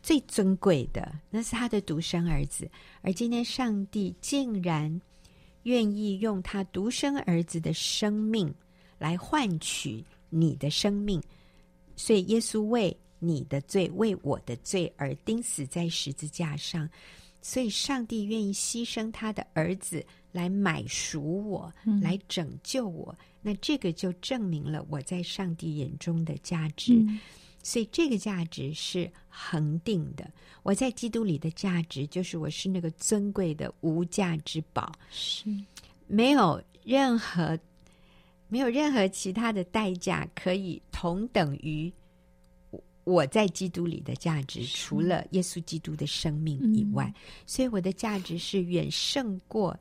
[0.00, 5.00] 最尊贵的，那是他的独生儿子，而今天上帝竟然
[5.64, 8.54] 愿意用他独生儿子的生命
[8.96, 10.04] 来换取。
[10.34, 11.22] 你的生命，
[11.94, 16.88] 所以耶稣为你的罪、为我的罪而钉死在十字架上，
[17.42, 23.14] 所以上帝愿意牺牲他的儿子来买赎我，嗯、来拯救我。
[23.42, 27.20] 那这个就证明了我在上帝眼中的价值，嗯、
[27.62, 30.28] 所以这个价值是恒定的。
[30.62, 35.44] 我在基督里的价值，就是我是那个尊贵的无价之宝，是
[36.06, 37.58] 没有任何。
[38.52, 41.90] 没有任何其他的代价可以同等于
[43.04, 49.74] 我在基督里的价值，除了耶稣基督的生命以外，嗯、所以我的价值是远胜过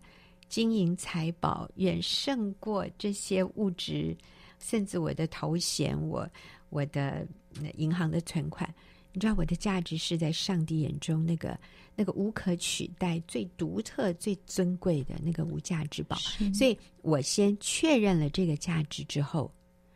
[0.47, 4.15] 金银财宝，远胜过这些物质，
[4.57, 6.25] 甚至我的头衔，我
[6.69, 7.27] 我的
[7.75, 8.73] 银行的存款。
[9.13, 11.59] 你知道我的价值是在上帝眼中那个
[11.95, 16.15] 那个无可取代、最独特、最尊贵的那个无价之宝。
[16.53, 19.51] 所以我先确认了这个价值之后，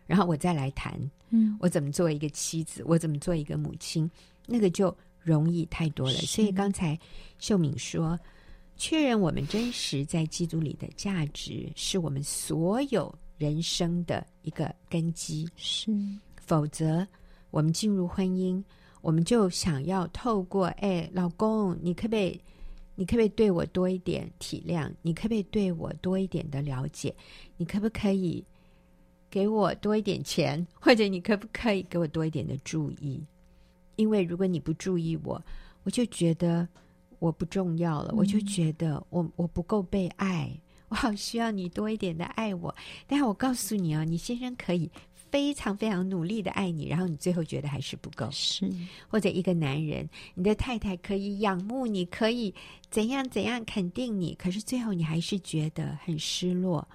[0.06, 1.00] 然后我再来谈，
[1.30, 4.10] 嗯，我怎么做一个妻子，我怎么做一个母亲，
[4.46, 6.18] 那个就容易太多了。
[6.18, 7.00] 所以刚才
[7.40, 8.20] 秀敏说，
[8.76, 15.48] 确认我们真实在基督里的价值，是我们所有人生的一个根基。
[15.56, 15.90] 是，
[16.36, 17.08] 否则
[17.50, 18.62] 我们进入婚姻。
[19.06, 22.42] 我们就想要透过，哎，老公，你可不可以，
[22.96, 24.92] 你可不可以对我多一点体谅？
[25.04, 27.16] 你可不可以对我多一点的了解？
[27.58, 28.44] 你可不可以
[29.30, 30.66] 给我多一点钱？
[30.82, 33.24] 或者你可不可以给我多一点的注意？
[33.96, 35.40] 因为如果你不注意我，
[35.84, 36.68] 我就觉得
[37.20, 40.52] 我不重要了，嗯、我就觉得我我不够被爱，
[40.90, 42.74] 我好需要你多一点的爱我。
[43.06, 44.90] 但是我告诉你哦，你先生可以。
[45.36, 48.72] 非常非常努力的爱你，然后你最后觉得还是不够，是
[49.06, 52.54] 或者一个男人，你的太太可以仰慕你，可以
[52.90, 56.88] 怎样怎样肯定你，可是最后你还是觉得很失落。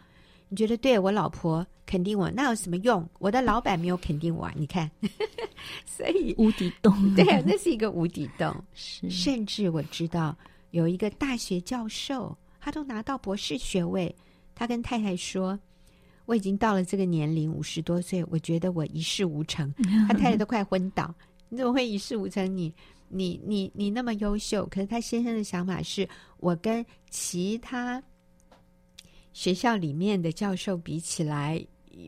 [0.49, 3.07] 你觉得对我老婆肯定我，那有什么用？
[3.19, 4.91] 我的老板没有肯定我啊，你看，
[5.85, 8.51] 所以 无底洞，对，那是一个无底洞。
[8.73, 10.35] 是，甚至我知道
[10.71, 14.17] 有一个大学教授，他都拿到博士学位，
[14.55, 15.61] 他跟太太说
[16.31, 19.75] ：“我已经到了这个年龄，五十多岁，我觉得我一事无成。
[20.07, 21.13] ”他太太都快昏倒，
[21.49, 22.47] 你怎么会一事无成？
[22.57, 22.73] 你、
[23.09, 28.01] 你、你、你那么优秀，可是他先生的想法是：我跟其他。
[29.33, 31.61] 学校里面的教授比起来，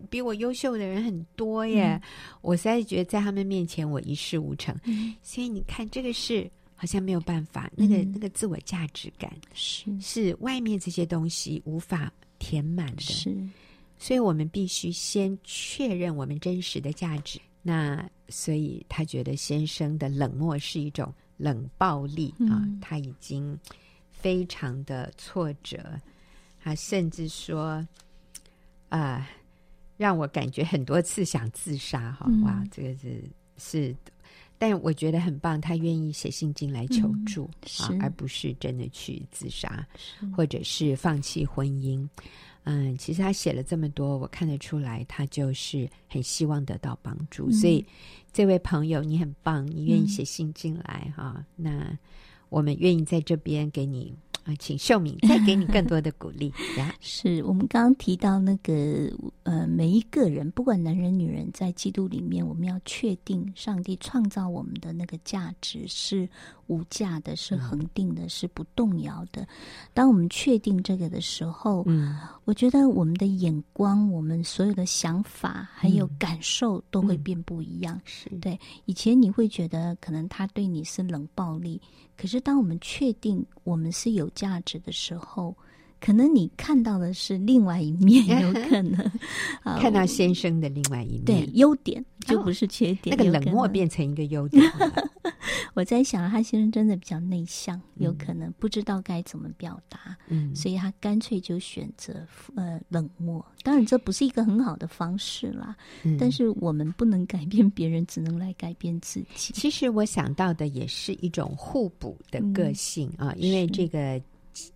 [0.09, 1.95] 比我优秀的人很多耶。
[1.95, 2.03] 嗯、
[2.43, 7.69] 我实在觉得在他们面前我一事无成，嗯、所以你看这个是好像没有办法。
[7.75, 13.37] 那个、嗯、那个自我价值感是是外面这些东西无法填满的，是。
[14.03, 17.41] 所以我们必须先确认我们真实的价值。
[17.63, 23.57] 那所以他觉得先生的冷漠是一种冷暴力、嗯、啊，他已经
[24.11, 25.79] 非常的挫折。
[26.59, 27.75] 他甚至说
[28.91, 29.29] ：“啊、呃，
[29.97, 32.11] 让我感觉很多次想自杀。
[32.11, 33.23] 哈，哇，这个是
[33.57, 33.95] 是，
[34.59, 35.61] 但我觉得很棒。
[35.61, 37.49] 他愿意写信进来求助、
[37.89, 39.87] 嗯、啊，而不是真的去自杀，
[40.37, 42.05] 或者是放弃婚姻。
[42.65, 47.49] 嗯，其实他写了这么多，我看得出来，他就是很希望得到帮助。
[47.49, 47.85] 嗯、所以，
[48.33, 51.65] 这位朋友，你很棒，你愿意写信进来哈、嗯。
[51.65, 51.99] 那
[52.49, 56.93] 我们愿意在这边给你。”啊，请秀敏 再给你更多的鼓励呀！
[57.01, 59.09] 是我们刚刚提到那个
[59.45, 66.29] 呃，每一个人，不管男人女人，在基督里面，我们要确定上帝创造我们的那个价值是
[66.73, 69.47] 无价的，是恒定的，是不动摇的。
[69.93, 78.01] 当我们确定这个的时候，嗯，我觉得我们的眼光、我们所有的想法还有感受都会变不一样。
[78.05, 81.81] 是对，以前你会觉得可能他对你是冷暴力。
[82.17, 85.55] 可是，当我们确定我们是有价值的时候，
[86.05, 89.11] 可能你看到的是另外一面， 有可能。
[89.81, 94.61] 看到先生的另外一面，对，优点就不是缺点，哦，那个冷漠变成一个优点。
[95.75, 103.45] 我在想，他先生真的比较内向，有可能不知道该怎么表达，嗯，所以他干脆就选择呃冷漠。
[103.63, 109.53] 当然，这不是一个很好的方式啦，嗯，但是我们不能改变别人，只能来改变自己。
[109.55, 114.21] 其实我想到的也是一种互补的个性，嗯，啊，因为这个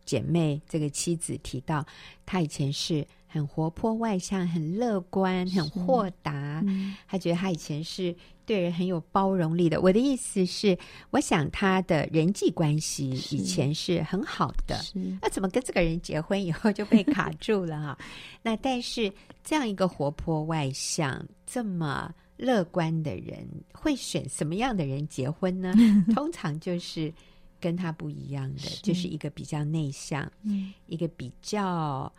[0.04, 1.84] 姐妹这个妻子提到，
[2.24, 3.06] 她以前是。
[3.28, 6.62] 很活泼外向，很乐观，很豁达。
[6.64, 8.14] 嗯、他觉得她以前是
[8.46, 9.78] 对人很有包容力的。
[9.82, 10.78] 我的意思是，
[11.10, 14.80] 我想她的人际关系以前是很好的。
[15.20, 17.98] 那怎么跟这个人结婚以后就被卡住了哈？
[18.42, 19.12] 那但是
[19.44, 25.74] 这样一个活泼外向、这么乐观的人，会选什么样的人结婚呢？
[26.14, 27.12] 通常就是
[27.60, 28.82] 跟他不一样的，是。
[28.82, 32.12] 就是一个比较内向，嗯、一个比较。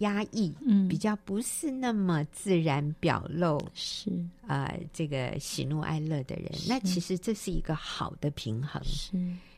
[0.00, 4.10] 压抑，嗯，比较不是那么自然表露，是。
[4.46, 9.12] 啊、呃，这个喜怒哀乐的人，那其实这是一个好的平衡，是。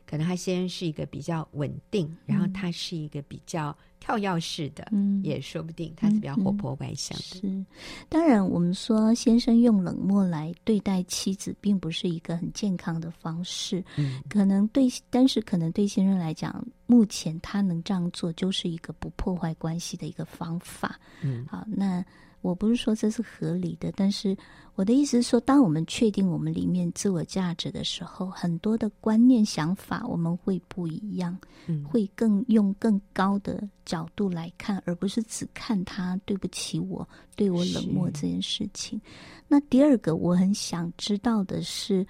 [0.04, 7.22] 可能他先生是一个比较稳定，嗯、然后他是一个比较跳跃式的，嗯，也说不定他是比较活泼外向的。
[7.22, 7.64] 是，
[8.08, 13.82] 当然我们说先生用冷漠来对待妻子，并不是一个很健康的方式。
[13.96, 20.98] 嗯，可能对，但是可能对先生来讲，目前他能这样做，就是一个不破坏关系的一个方法。
[21.22, 22.04] 嗯，好，那。
[22.42, 24.36] 我不是说这是合理的，但是
[24.74, 39.00] 我的意思是说，当我们确定我们里面自我价值的时候，很多的观念、想法我们会不一样，嗯，会更用更高的角度来看，而不是只看他对不起我、对我冷漠这件事情。
[39.46, 42.04] 那第二个，我很想知道的是，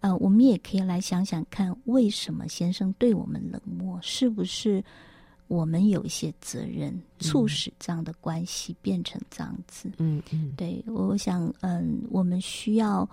[0.00, 3.98] 呃，我们也可以来想想看，为什么先生对我们冷漠？
[4.02, 4.84] 是不是？
[5.48, 9.90] 我们有一些责任，促使这样的关系变成这样子。
[9.96, 13.08] 嗯嗯，对，我想，嗯，我们需要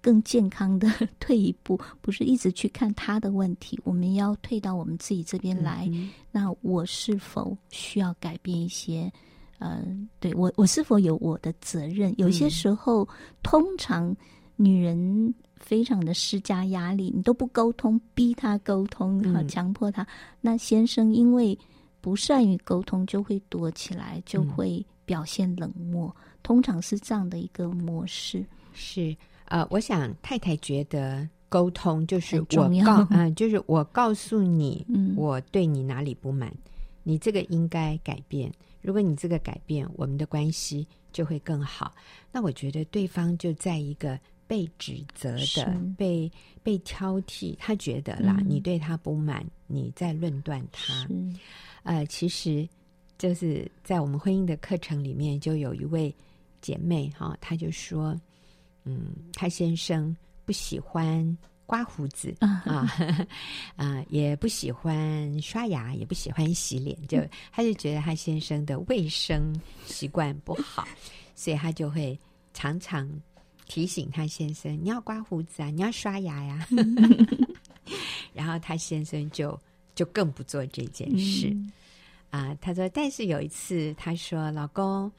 [0.00, 5.88] 更健康的退一步，不是一直去看他的问题，我们要退到我们自己这边来。
[5.92, 9.12] 嗯、那我是否需要改变一些？
[9.58, 12.14] 嗯，对我，我是否有我的责任？
[12.18, 13.08] 有些时候，嗯、
[13.42, 14.16] 通常
[14.54, 20.04] 女人非常的施加压力，你都不沟通，逼他沟通，好强迫他。
[20.04, 20.06] 嗯、
[20.40, 21.58] 那先生因为。
[22.00, 28.44] 不善于沟通，就会躲起来，就会表现冷漠，嗯、通常是这样的一个模式。
[28.72, 32.44] 是，呃，我想太太觉得沟通就是我
[32.84, 36.52] 告，嗯、呃，就是我告诉你，嗯，我对你哪里不满，
[37.02, 38.52] 你这个应该改变。
[38.80, 41.92] 如果你这个改变，我们的关系就会更好。
[42.32, 46.30] 那我觉得对方就在一个被指责的、被
[46.62, 51.06] 被挑剔，他觉得啦，嗯、你对他不满，你在论断他。
[51.84, 52.68] 是呃，其实
[53.18, 56.14] 就是在我们婚姻的课程里面，就有一位
[56.60, 58.14] 姐妹哈，她就说，
[58.84, 61.36] 嗯，她先生不喜欢。
[61.66, 62.92] 刮胡子啊啊、
[63.76, 67.16] 呃， 也不喜欢刷牙，也不喜欢洗脸，就
[67.52, 69.54] 她就觉得她先生的卫生
[69.86, 70.84] 习惯不好，
[71.36, 72.18] 所以她就会
[72.52, 73.08] 常常
[73.68, 76.66] 提醒他先生：“你要刮胡子啊，你要刷牙呀。
[78.34, 79.56] ”然后他先生就
[80.00, 81.54] 就更不做这件事
[82.30, 82.58] 啊、呃。
[82.58, 85.12] 他说：“但是有一次，他说老公，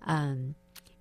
[0.00, 0.52] 嗯。”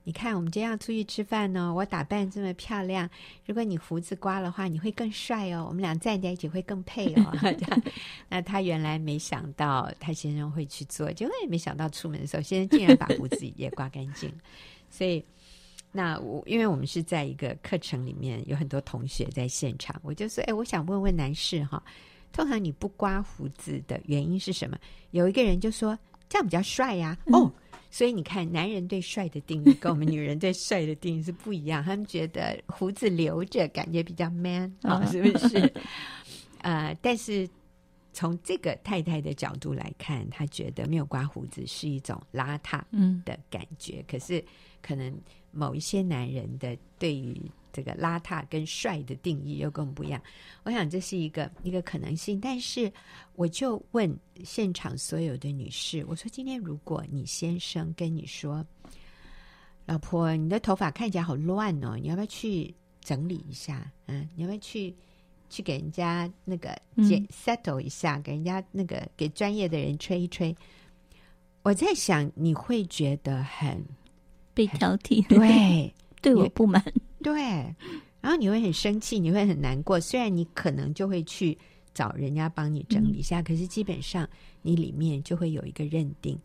[0.06, 1.74] 你看，我们今天要出去吃饭呢。
[1.74, 3.10] 我打扮这么漂亮，
[3.46, 5.66] 如果你胡子刮的话，你会更帅哦。
[5.66, 7.32] 我们俩站在一起会更配哦。
[8.28, 14.30] 那他原来没想到他先生会去做，结果也没想到出门的时候，先生竟然把胡子也刮干净。
[14.92, 15.24] 所以，
[15.94, 21.82] 那我因为我们是在一个课程里面，有很多同学在现场，我就说：“哎，我想问问男士哈，
[22.34, 24.78] 通常你不刮胡子的原因是什么？”
[25.12, 27.50] 有一个人就说：“这样比较帅呀。”哦。
[27.90, 31.84] 所以你看，男人对帅的定义跟我们女人对帅的定义是不一样。
[31.84, 35.74] 他们觉得胡子留着感觉比较 man 啊、哦，是不是？
[36.64, 37.48] 呃，但是
[38.12, 44.00] 从这个太太的角度来看，她觉得没有刮胡子是一种邋遢嗯的感觉。
[44.00, 44.44] 嗯、可是
[44.82, 45.16] 可能
[45.52, 47.40] 某一些男人的对于。
[47.74, 50.22] 这个邋遢跟帅的定义又跟我们不一样，
[50.64, 52.40] 我想这是一个一个可能性。
[52.40, 52.90] 但是
[53.36, 58.64] 我就问现场所有的女士，我说：今天如果你先生跟你说，
[59.86, 63.92] 老婆，你的头发看起来好乱哦，你要不要去整理一下？
[64.06, 64.96] 嗯，你要不要去
[65.50, 66.70] 去给人家那个
[67.08, 70.56] 剪 settle 一下，给人家那个给专业的人吹一吹？
[71.64, 73.84] 我在想，你会觉得很
[74.54, 76.84] 被挑剔，对， 对我不满。
[77.24, 77.42] 对，
[78.22, 80.00] 然后你会很生气，你会很难过。
[80.00, 81.58] 虽然你可能就会去
[81.94, 84.30] 找人家帮你整理一下，嗯、可是基本上
[84.62, 86.38] 你里面就会有一个认定，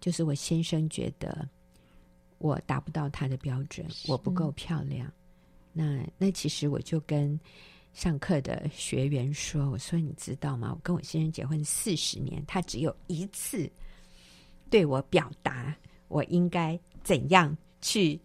[0.00, 1.48] 就是我先生觉得
[2.38, 5.10] 我达不到他的标准，我不够漂亮。
[5.72, 7.38] 那那其实我就跟
[7.92, 10.72] 上课的学员说：“我说你知道吗？
[10.72, 13.70] 我跟我先生结婚四十年，他只有一次
[14.68, 15.74] 对我表达
[16.08, 18.20] 我应该怎样去。”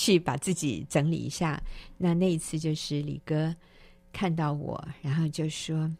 [0.00, 1.62] 去把自己整理一下。
[1.98, 3.54] 那那一次就是李哥
[4.10, 5.90] 看到我，然后就说：“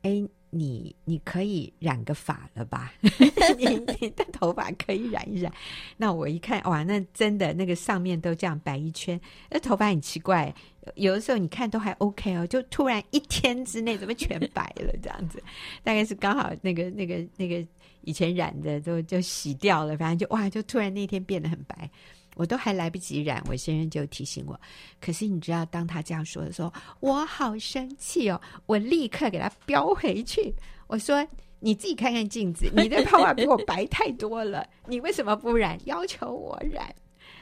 [0.00, 2.94] 哎，你你可以染个发了吧？
[3.58, 3.66] 你
[4.00, 5.52] 你的头发可以染一染。”
[5.98, 10.54] 那我一看，哇，那真的那个上面都这样白一圈，那头发很奇怪。
[10.94, 15.40] 有的时候你看都还 OK 哦，就突然一天之内怎么全白了这样子？
[15.84, 17.64] 大概是刚好那个那个那个
[18.00, 21.90] 以前染的都就洗掉了，反正就哇，就突然那天变得很白。
[22.36, 24.58] 我都还来不及染，我先生就提醒我。
[25.00, 28.40] 可是你知道，当他这样说的时候，我好生气哦！
[28.66, 30.54] 我立刻给他飙回去。
[30.86, 31.26] 我说
[31.60, 35.78] ：“你自己看看镜子， 你的头发比我白太多了，你为什么不染？
[35.86, 36.94] 要求我染？”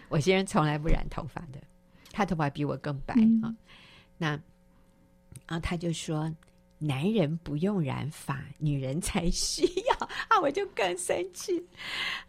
[0.09, 1.61] 我先生从来不染头发的，
[2.13, 3.55] 他头发比我更白啊、嗯哦。
[4.17, 4.31] 那，
[5.47, 6.35] 然后他就说
[6.79, 9.97] ：“男人不用染发，女人才需要。
[10.29, 11.67] ”啊，我就更生气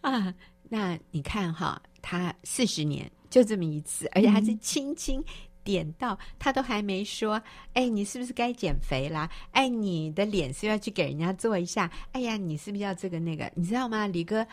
[0.02, 0.34] 啊！
[0.70, 1.82] 那你看哈。
[2.02, 5.22] 他四十年就这么一次，而且他是轻轻
[5.66, 7.40] 点到，嗯、他都还没说
[7.76, 9.30] ：“哎，你是不是该减肥啦？
[9.52, 11.92] 哎，你的脸是要去给人家做一下？
[12.14, 13.52] 哎呀，你是不是要这个那个？
[13.54, 14.08] 你知道吗？
[14.08, 14.48] 李哥，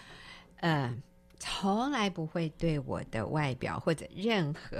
[0.56, 0.92] 呃，
[1.38, 4.78] 从来不会对我的外表或者任何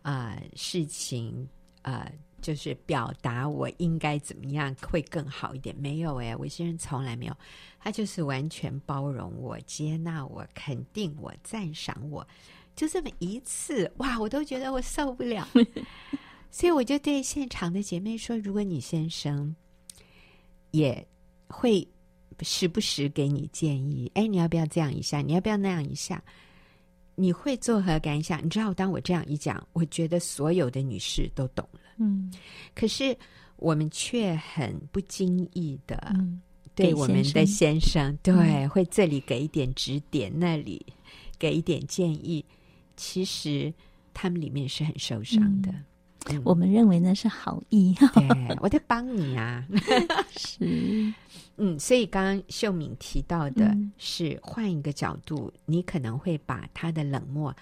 [0.00, 1.46] 啊、呃、事情
[1.82, 2.08] 啊。
[2.08, 2.12] 呃
[2.46, 5.74] 就是表达我应该怎么样会更好一点？
[5.80, 7.36] 没有哎，我先生从来没有，
[7.80, 12.24] 他就是完全包容我、接纳我、肯定我、赞赏我，
[12.76, 15.48] 就这么一次，哇，我都觉得我受不了。
[16.52, 19.52] 所以我就对现场的姐妹说：如果你先生
[20.70, 21.04] 也
[21.48, 21.84] 会
[22.42, 25.20] 时不时给你建议，哎，你要不要这样一下？
[25.20, 26.22] 你要不要那样一下？
[27.16, 28.44] 你会作何感想？
[28.44, 31.80] 你知道，当我这样一讲，我觉得所有的女士都懂了。
[31.98, 32.30] 嗯，
[32.74, 33.16] 可是
[33.56, 36.14] 我们却很不经意的
[36.74, 40.84] 对我们的先生，对、嗯、会这里给一点指点，那里
[41.38, 42.44] 给一点建议，
[42.96, 43.72] 其实
[44.12, 45.74] 他们里面是很受伤的。
[46.44, 49.64] 我们认为那是好意，对，我在帮你啊。
[50.36, 51.14] 是，
[51.56, 57.54] 嗯，所以刚刚秀敏提到的是换一个角度，嗯、你可能会把他的冷漠。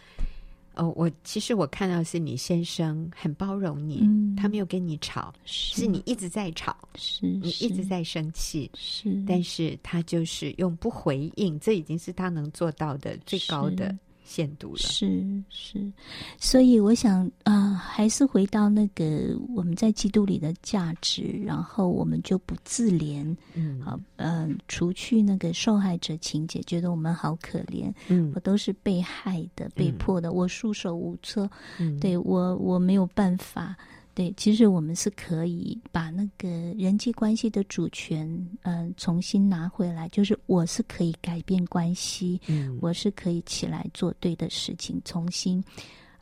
[0.76, 13.96] 哦，我其实我看到是你先生很包容你，嗯、他没有跟你吵，是，是你一直在吵，是你一直在生气，是，但是他就是用不回应，这已经是他能做到的最高的。
[14.24, 15.92] 限度了，是是，
[16.40, 31.48] 所以我想啊、呃，还是回到那个我们在基督里的价值，然后我们就不自怜，嗯，好，嗯、呃，除去那个受害者情节，觉得我们好可怜，嗯，我都是被害的、被迫的，嗯、我束手无策，
[31.78, 33.76] 嗯，对我我没有办法。
[34.14, 36.48] 对，其实我们是可以把那个
[36.78, 38.26] 人际关系的主权，
[38.62, 40.08] 嗯、呃，重新拿回来。
[40.10, 45.58] 就是我是可以改变关系，嗯，我是可以起来做对的事情，重新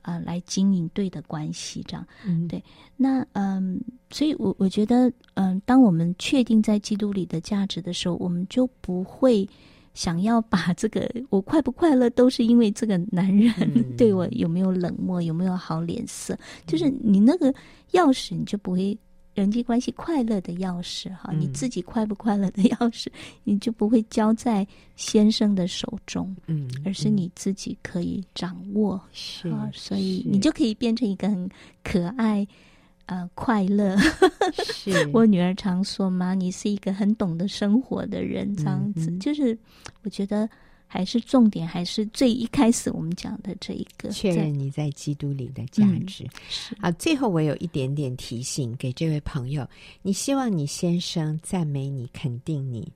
[0.01, 2.07] 啊、呃、来经营对的关系，这样。
[2.25, 2.65] 嗯，对。
[2.97, 3.79] 那嗯，
[4.11, 9.47] 所以我我觉得，嗯、呃，当我们确定在基督里的价值的时候，我们就不会。
[9.95, 13.97] 想要把这个我快不快乐都是因为这个男人。
[13.97, 17.53] 对我有没有冷漠，有没有好脸色，就是你那个
[17.93, 18.97] 钥匙你就不会
[19.35, 23.07] 人际关系快乐的钥匙哈，你自己快不快乐的钥匙
[23.45, 24.67] 你就不会交在
[24.97, 31.49] 先生的手中，嗯，而是你自己可以掌握，是啊，所以你就可以变成一个很
[31.83, 32.47] 可爱。
[33.07, 33.97] 呃，快乐。
[34.55, 35.09] 是。
[35.13, 39.57] 我女儿常说嘛，你是一个很懂得生活的人，这样子、嗯、就是
[40.03, 40.49] 我觉得
[40.87, 46.25] 还是重点，还是最一开始我们讲的这一个确认你在基督里的价值。
[46.25, 49.69] 嗯、好，最后我有一点点提醒给这位朋友：
[50.03, 52.91] 你希望你先生赞美你、肯定你，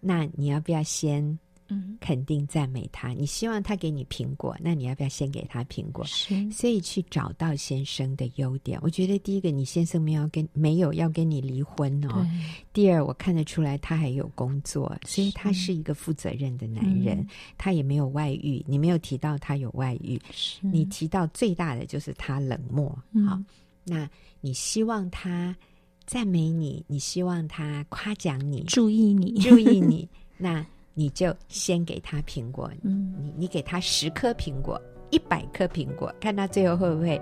[0.00, 1.38] 那你要不要先？
[1.72, 3.08] 嗯，肯定赞美他。
[3.14, 6.04] 你希望他给你苹果，那你要不要先给他苹果？
[6.04, 8.78] 是，所以去找到先生的优点。
[8.82, 12.26] 我觉得第一个，你先生没有跟没有要跟你离婚哦。
[12.72, 17.18] 第二，我看得出来他还有工作，所以他是一个负责任的男人。
[17.18, 20.20] 嗯、他也没有外遇，你没有提到他有外遇。
[20.60, 22.96] 你提到最大的就是他冷漠。
[23.12, 23.40] 嗯、好，
[23.84, 24.08] 那
[24.40, 25.56] 你希望他
[26.04, 30.64] 赞美你，你希望他夸奖你，注意你，注意你，那。
[30.94, 34.80] 你就先给他苹果，嗯，你你给他十颗苹果，
[35.10, 37.20] 一百颗苹果，看他最后会不会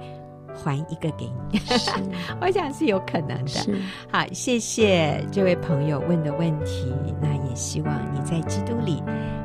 [0.55, 1.61] 还一个给你？
[2.41, 3.79] 我想是有可能的。
[4.11, 6.93] 好，谢谢这位朋友问的问题。
[7.23, 9.03] 那也希望你在基督里，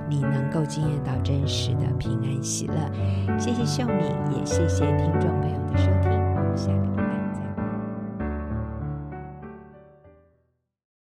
[0.10, 2.76] 你能够经验到真实的平安喜乐。
[3.38, 4.06] 谢谢秀敏，
[4.36, 6.12] 也谢谢听众朋友的收听。
[6.36, 6.95] 我们下个。